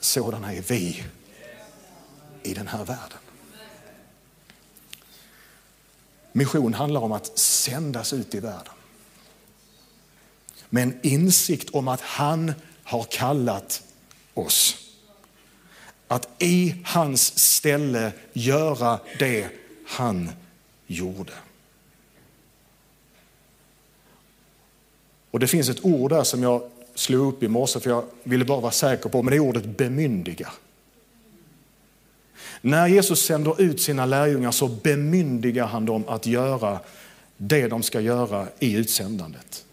[0.00, 1.04] sådana är vi
[2.42, 3.23] i den här världen.
[6.36, 8.72] Mission handlar om att sändas ut i världen.
[10.70, 12.52] Med en insikt om att han
[12.84, 13.82] har kallat
[14.34, 14.76] oss.
[16.08, 19.48] Att i hans ställe göra det
[19.86, 20.30] han
[20.86, 21.32] gjorde.
[25.30, 28.44] Och Det finns ett ord där som jag slog upp i morse för jag ville
[28.44, 30.52] bara vara säker på, men det är ordet bemyndiga.
[32.66, 36.78] När Jesus sänder ut sina lärjungar så bemyndigar han dem att göra
[37.36, 39.64] det de ska göra i utsändandet.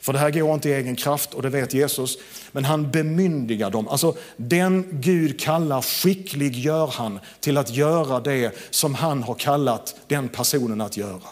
[0.00, 2.18] För det här går inte i egen kraft och det vet Jesus.
[2.52, 3.88] Men han bemyndigar dem.
[3.88, 9.96] Alltså den Gud kallar skicklig gör han till att göra det som han har kallat
[10.06, 11.28] den personen att göra.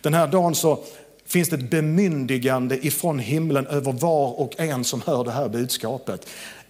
[0.00, 0.84] Den här dagen så
[1.26, 6.26] finns det ett bemyndigande ifrån himlen över var och en som hör det här budskapet.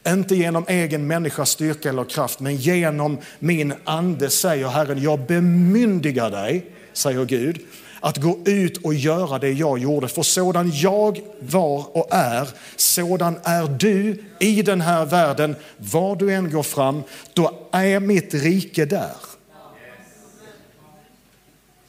[0.08, 6.30] Inte genom egen människas styrka eller kraft, men genom min ande säger Herren, jag bemyndigar
[6.30, 7.60] dig, säger Gud,
[8.00, 10.08] att gå ut och göra det jag gjorde.
[10.08, 15.56] För sådan jag var och är, sådan är du i den här världen.
[15.76, 19.31] Var du än går fram, då är mitt rike där.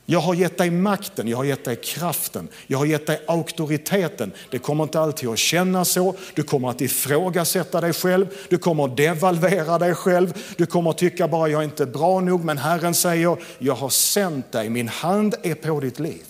[0.05, 4.31] Jag har gett dig makten, jag har gett dig kraften, jag har gett dig auktoriteten.
[4.51, 6.15] Det kommer inte alltid att kännas så.
[6.33, 10.97] Du kommer att ifrågasätta dig själv, du kommer att devalvera dig själv, du kommer att
[10.97, 12.43] tycka bara jag är inte bra nog.
[12.43, 16.25] Men Herren säger, jag har sänt dig, min hand är på ditt liv.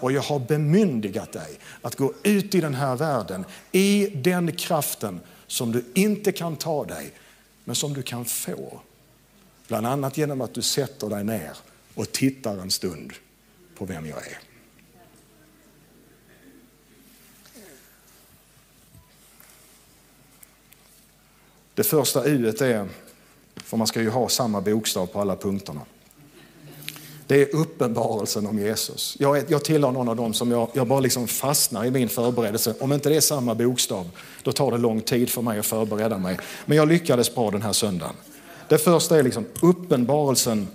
[0.00, 5.20] Och jag har bemyndigat dig att gå ut i den här världen i den kraften
[5.46, 7.12] som du inte kan ta dig,
[7.64, 8.80] men som du kan få.
[9.68, 11.52] Bland annat genom att du sätter dig ner
[11.94, 13.12] och tittar en stund
[13.78, 14.38] på vem jag är.
[21.74, 22.88] Det första U är,
[23.56, 25.80] för man ska ju ha samma bokstav på alla punkterna.
[27.26, 29.16] Det är uppenbarelsen om Jesus.
[29.18, 32.08] Jag, är, jag tillhör någon av dem som jag, jag bara liksom fastnar i min
[32.08, 32.74] förberedelse.
[32.80, 34.10] Om inte det är samma bokstav,
[34.42, 36.38] då tar det lång tid för mig att förbereda mig.
[36.66, 38.14] Men jag lyckades bra den här söndagen.
[38.68, 40.68] Det första är liksom uppenbarelsen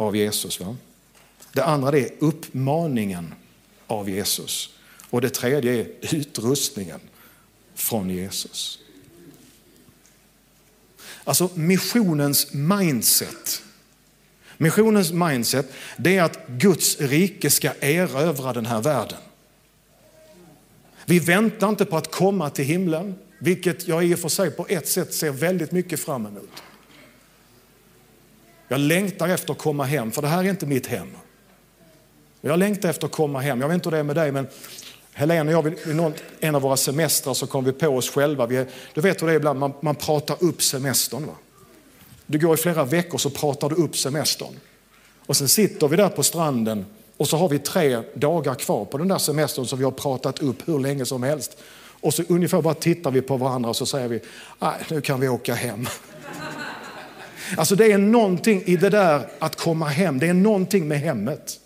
[0.00, 0.60] av Jesus.
[0.60, 0.76] Va?
[1.52, 3.34] Det andra är uppmaningen
[3.86, 4.70] av Jesus.
[5.10, 7.00] Och det tredje är utrustningen
[7.74, 8.78] från Jesus.
[11.24, 13.62] Alltså missionens mindset.
[14.56, 19.18] Missionens mindset det är att Guds rike ska erövra den här världen.
[21.06, 24.66] Vi väntar inte på att komma till himlen, vilket jag i och för sig på
[24.68, 26.62] ett sätt ser väldigt mycket fram emot.
[28.72, 31.08] Jag längtar efter att komma hem, för det här är inte mitt hem.
[32.40, 33.60] Jag längtar efter att komma hem.
[33.60, 34.46] Jag vet inte hur det är med dig, men
[35.12, 38.46] Helene och jag, vid en av våra semestrar så kom vi på oss själva.
[38.46, 41.26] Vi, du vet hur det är ibland, man, man pratar upp semestern.
[41.26, 41.32] Va?
[42.26, 44.60] Du går i flera veckor så pratar du upp semestern.
[45.26, 48.98] Och sen sitter vi där på stranden och så har vi tre dagar kvar på
[48.98, 51.56] den där semestern som vi har pratat upp hur länge som helst.
[52.00, 54.20] Och så ungefär bara tittar vi på varandra och så säger vi,
[54.58, 55.86] nej nu kan vi åka hem.
[57.56, 61.60] Alltså det är någonting i det där att komma hem, det är någonting med hemmet.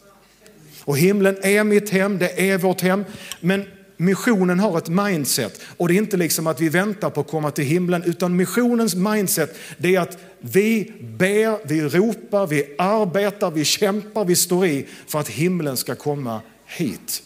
[0.85, 3.05] Och himlen är mitt hem, det är vårt hem.
[3.40, 3.64] Men
[3.97, 7.51] missionen har ett mindset och det är inte liksom att vi väntar på att komma
[7.51, 13.64] till himlen utan missionens mindset det är att vi ber, vi ropar, vi arbetar, vi
[13.64, 17.23] kämpar, vi står i för att himlen ska komma hit.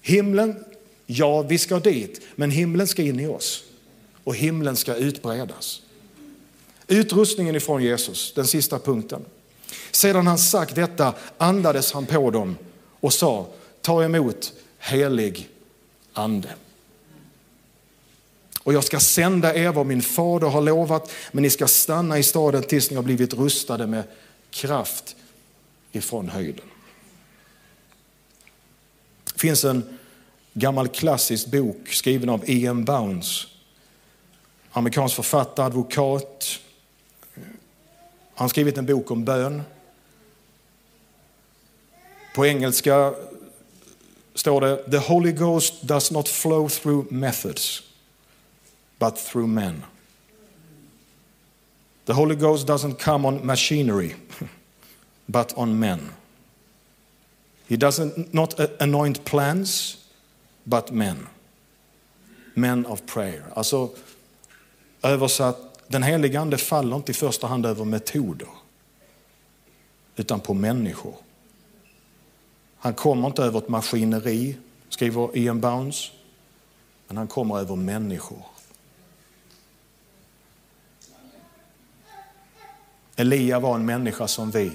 [0.00, 0.64] Himlen,
[1.06, 3.64] ja vi ska dit, men himlen ska in i oss
[4.24, 5.82] och himlen ska utbredas.
[6.92, 9.24] Utrustningen ifrån Jesus, den sista punkten.
[9.90, 12.56] Sedan han sagt detta andades han på dem
[13.00, 13.46] och sa,
[13.80, 15.48] ta emot helig
[16.12, 16.54] ande.
[18.62, 22.22] Och jag ska sända er vad min fader har lovat, men ni ska stanna i
[22.22, 24.04] staden tills ni har blivit rustade med
[24.50, 25.16] kraft
[25.92, 26.66] ifrån höjden.
[29.24, 29.98] Det finns en
[30.52, 33.46] gammal klassisk bok skriven av Ian Bounds.
[34.70, 36.58] Amerikansk författare, advokat.
[38.34, 39.62] Han har skrivit en bok om bön.
[42.34, 43.14] På engelska
[44.34, 47.82] står det The Holy Ghost does not flow through methods
[48.98, 49.84] but through men.
[52.04, 54.14] The Holy Ghost doesn't come on machinery
[55.26, 56.12] but on men.
[57.68, 59.96] He doesn't not anoint plans
[60.64, 61.26] but men.
[62.54, 63.44] Men of prayer.
[63.54, 63.90] Alltså
[65.02, 68.48] översatt, den helige ande faller inte i första hand över metoder
[70.16, 71.14] utan på människor.
[72.76, 74.56] Han kommer inte över ett maskineri,
[74.88, 76.12] skriver Ian Bounds,
[77.08, 78.42] men han kommer över människor.
[83.16, 84.72] Elia var en människa som vi.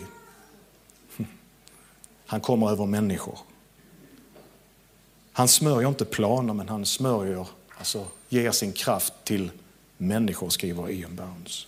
[2.26, 3.40] Han kommer över människor.
[5.32, 9.52] Han smörjer inte planer, men han smörjer, alltså ger sin kraft till
[9.98, 11.68] människor, skriver Ian Bounds.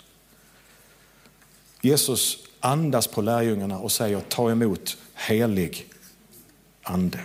[1.81, 5.87] Jesus andas på lärjungarna och säger ta emot helig
[6.83, 7.19] ande.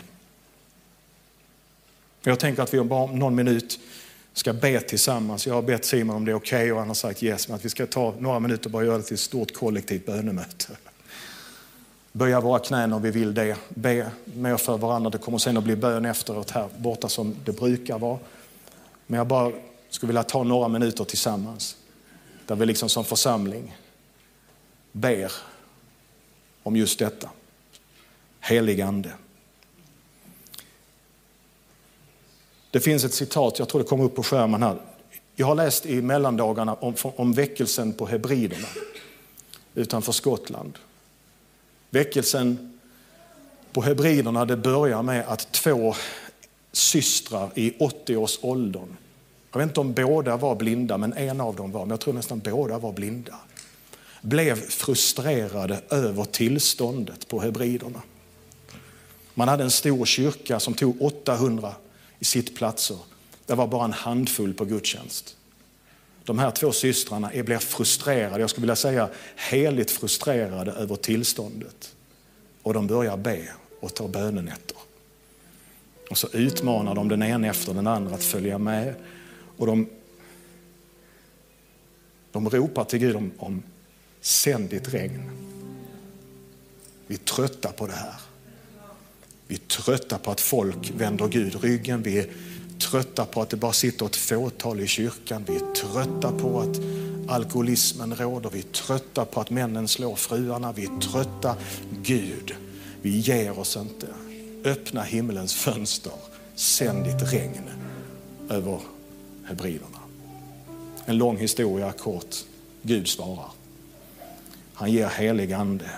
[2.22, 3.78] Jag tänker att vi om bara någon minut
[4.32, 5.46] ska be tillsammans.
[5.46, 7.54] Jag har bett Simon om det är okej okay och han har sagt yes, men
[7.54, 10.76] att vi ska ta några minuter och bara göra det till ett stort kollektivt bönemöte.
[12.12, 15.10] Böja våra knän om vi vill det, be mer för varandra.
[15.10, 18.18] Det kommer sen att bli bön efteråt här borta som det brukar vara.
[19.06, 19.52] Men jag bara
[19.94, 21.76] skulle vilja ta några minuter tillsammans
[22.46, 23.76] där vi liksom som församling
[24.92, 25.32] ber
[26.62, 27.30] om just detta.
[28.40, 29.12] Helig ande.
[32.70, 34.76] Det finns ett citat, jag tror det kommer upp på skärmen här.
[35.34, 38.68] Jag har läst i mellandagarna om, om väckelsen på Hebriderna
[39.74, 40.78] utanför Skottland.
[41.90, 42.78] Väckelsen
[43.72, 45.94] på Hebriderna det börjar med att två
[46.72, 48.96] systrar i 80-årsåldern,
[49.54, 52.14] jag vet inte om båda var blinda, men en av dem var, men jag tror
[52.14, 53.34] nästan båda var blinda,
[54.20, 58.02] blev frustrerade över tillståndet på Hebriderna.
[59.34, 61.74] Man hade en stor kyrka som tog 800
[62.18, 62.96] i sittplatser.
[63.46, 65.36] Det var bara en handfull på gudstjänst.
[66.24, 71.94] De här två systrarna blev frustrerade, jag skulle vilja säga heligt frustrerade över tillståndet.
[72.62, 73.48] Och de börjar be
[73.80, 74.76] och ta bönenätter.
[76.10, 78.94] Och så utmanar de den ena efter den andra att följa med.
[79.56, 79.88] Och de,
[82.32, 83.62] de ropar till Gud om, om
[84.20, 85.30] sänd ditt regn.
[87.06, 88.14] Vi är trötta på det här.
[89.46, 92.02] Vi är trötta på att folk vänder Gud ryggen.
[92.02, 92.26] Vi är
[92.78, 95.44] trötta på att det bara sitter ett fåtal i kyrkan.
[95.48, 96.80] Vi är trötta på att
[97.28, 98.50] alkoholismen råder.
[98.50, 100.72] Vi är trötta på att männen slår fruarna.
[100.72, 101.56] Vi är trötta.
[102.02, 102.54] Gud,
[103.02, 104.06] vi ger oss inte.
[104.64, 106.12] Öppna himmelens fönster.
[106.54, 107.70] Sänd ditt regn
[108.50, 108.80] över
[109.46, 109.98] hebriderna.
[111.04, 112.36] En lång historia kort.
[112.82, 113.50] Gud svarar.
[114.74, 115.90] Han ger helig ande.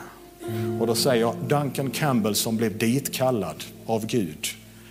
[0.80, 4.47] Och då säger Duncan Campbell som blev ditkallad av Gud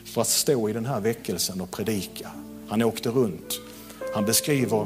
[0.06, 2.32] för att stå i den här väckelsen och predika.
[2.68, 3.60] Han åkte runt.
[4.14, 4.86] Han beskriver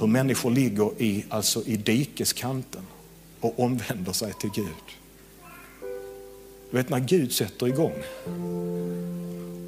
[0.00, 2.82] hur människor ligger i, alltså i dikeskanten
[3.40, 4.66] och omvänder sig till Gud.
[6.70, 7.94] Du vet när Gud sätter igång.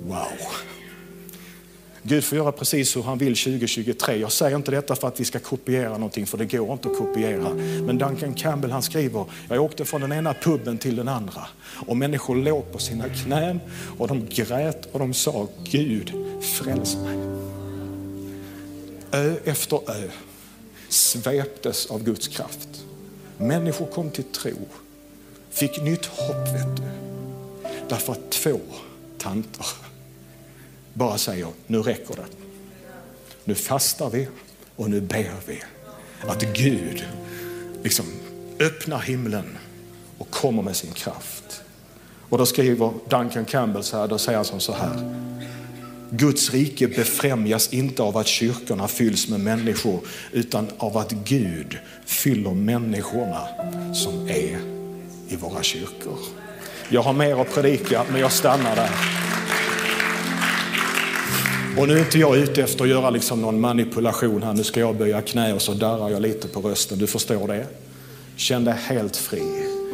[0.06, 0.77] Wow!
[2.02, 4.16] Gud får göra precis hur han vill 2023.
[4.16, 6.98] Jag säger inte detta för att vi ska kopiera någonting, för det går inte att
[6.98, 7.54] kopiera.
[7.82, 11.46] Men Duncan Campbell han skriver, jag åkte från den ena puben till den andra
[11.86, 13.60] och människor låg på sina knän
[13.98, 17.18] och de grät och de sa Gud fräls mig.
[19.12, 20.08] Ö efter ö
[20.88, 22.68] sveptes av Guds kraft.
[23.36, 24.56] Människor kom till tro,
[25.50, 26.82] fick nytt hopp vet du.
[27.88, 28.60] Därför att två
[29.18, 29.66] tanter
[30.98, 32.26] bara säger, nu räcker det.
[33.44, 34.28] Nu fastar vi
[34.76, 35.62] och nu ber vi
[36.20, 37.04] att Gud
[37.82, 38.06] liksom
[38.60, 39.58] öppnar himlen
[40.18, 41.62] och kommer med sin kraft.
[42.28, 45.14] Och då skriver Duncan Campbell så här, då säger han så här.
[46.10, 50.00] Guds rike befrämjas inte av att kyrkorna fylls med människor
[50.32, 53.48] utan av att Gud fyller människorna
[53.94, 54.58] som är
[55.28, 56.18] i våra kyrkor.
[56.88, 59.27] Jag har mer att predika men jag stannar där.
[61.78, 64.52] Och nu är inte jag ute efter att göra liksom någon manipulation här.
[64.52, 66.98] Nu ska jag böja knä och så darrar jag lite på rösten.
[66.98, 67.66] Du förstår det?
[68.36, 69.42] Känn dig helt fri.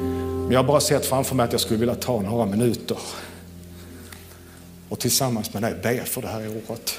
[0.00, 2.98] Men jag har bara sett framför mig att jag skulle vilja ta några minuter
[4.88, 6.98] och tillsammans med dig be för det här året.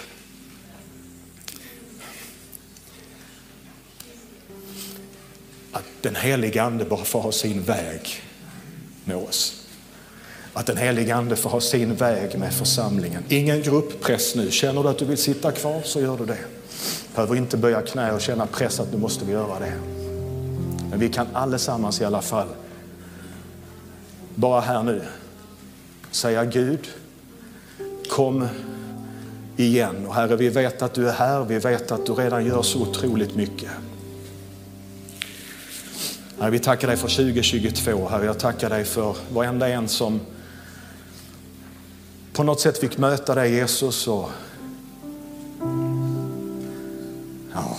[5.71, 8.09] Att den heliga Ande bara får ha sin väg
[9.05, 9.64] med oss.
[10.57, 13.23] Att den helige Ande får ha sin väg med församlingen.
[13.29, 14.51] Ingen grupppress nu.
[14.51, 16.37] Känner du att du vill sitta kvar så gör du det.
[17.15, 19.73] Behöver inte böja knä och känna press att nu måste vi göra det.
[20.89, 22.47] Men vi kan allesammans i alla fall,
[24.35, 25.01] bara här nu,
[26.11, 26.87] säga Gud,
[28.09, 28.47] kom
[29.57, 30.05] igen.
[30.05, 31.43] Och Herre, vi vet att du är här.
[31.43, 33.69] Vi vet att du redan gör så otroligt mycket.
[36.39, 38.07] Herre, vi tackar dig för 2022.
[38.07, 40.19] Herre, jag tackar dig för varenda en som
[42.35, 44.07] på något sätt fick möta dig Jesus.
[44.07, 44.29] Och,
[47.53, 47.77] ja.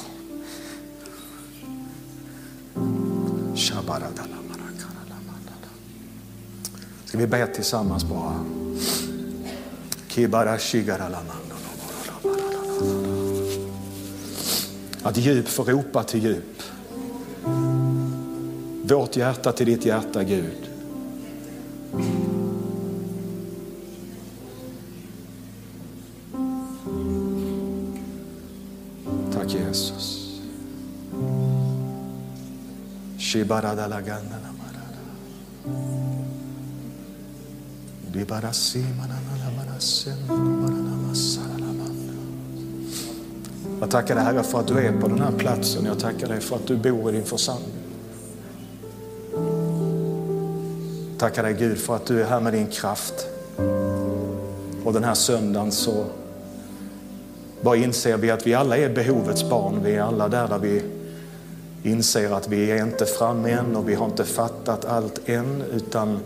[7.05, 8.45] Ska vi be tillsammans bara?
[15.03, 16.63] Att djup får ropa till djup.
[18.83, 20.66] Vårt hjärta till ditt hjärta, Gud.
[43.81, 45.85] Jag tackar dig Herre för att du är på den här platsen.
[45.85, 47.71] Jag tackar dig för att du bor i din församling.
[51.19, 53.27] Tackar dig Gud för att du är här med din kraft.
[54.85, 56.05] Och den här söndagen så
[57.63, 59.81] bara inser vi att vi alla är behovets barn.
[59.85, 60.83] Vi är alla där, där vi
[61.87, 66.21] inser att vi är inte framme än och vi har inte fattat allt än utan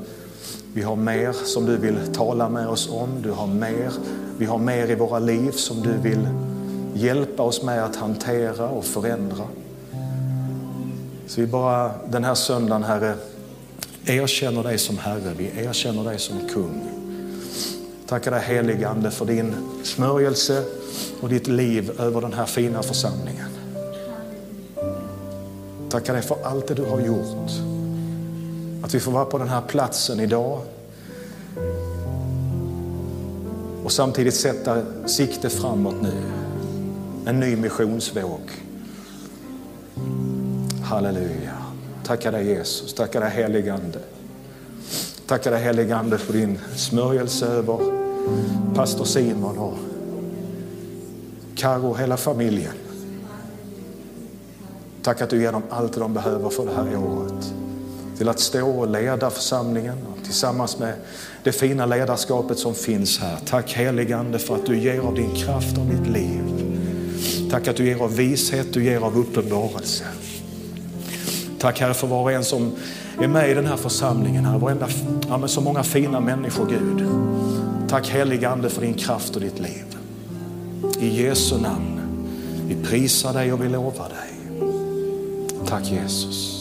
[0.74, 3.22] vi har mer som du vill tala med oss om.
[3.22, 3.92] Du har mer.
[4.38, 6.28] Vi har mer i våra liv som du vill
[6.94, 9.44] hjälpa oss med att hantera och förändra.
[11.26, 13.14] Så vi bara den här söndagen, Herre,
[14.06, 15.34] erkänner dig som Herre.
[15.36, 16.88] Vi erkänner dig som kung.
[18.06, 20.64] Tackar dig heligande för din smörjelse
[21.20, 23.49] och ditt liv över den här fina församlingen.
[25.90, 27.50] Tackar dig för allt det du har gjort.
[28.82, 30.60] Att vi får vara på den här platsen idag
[33.84, 36.12] och samtidigt sätta sikte framåt nu.
[37.26, 38.40] En ny missionsvåg.
[40.84, 41.56] Halleluja.
[42.04, 43.98] Tackar dig Jesus, tackar dig heligande.
[45.26, 47.78] Tackar dig heligande för din smörjelse över
[48.74, 49.74] pastor Simon och
[51.54, 52.89] Karo och hela familjen.
[55.02, 57.54] Tack att du ger dem allt de behöver för det här året
[58.20, 60.94] till att stå och leda församlingen och tillsammans med
[61.42, 63.38] det fina ledarskapet som finns här.
[63.46, 66.42] Tack heligande för att du ger av din kraft och ditt liv.
[67.50, 70.04] Tack att du ger av vishet, du ger av uppenbarelse.
[71.58, 72.72] Tack Herre för var och en som
[73.20, 74.44] är med i den här församlingen.
[74.44, 74.58] här.
[74.58, 74.88] Varenda,
[75.28, 77.08] ja, men så många fina människor Gud.
[77.88, 79.96] Tack heligande för din kraft och ditt liv.
[80.98, 82.00] I Jesu namn.
[82.68, 84.29] Vi prisar dig och vi lovar dig.
[85.70, 86.59] Tack Jesus.